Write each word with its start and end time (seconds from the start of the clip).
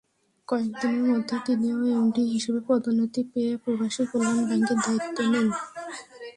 কয়েক 0.47 0.71
দিনের 0.81 1.05
মধ্যে 1.09 1.35
তিনিও 1.45 1.79
এমডি 1.93 2.23
হিসেবে 2.33 2.59
পদোন্নতি 2.67 3.21
পেয়ে 3.31 3.53
প্রবাসীকল্যাণ 3.63 4.37
ব্যাংকে 4.49 4.75
দায়িত্ব 4.83 5.17
নেন। 5.31 5.47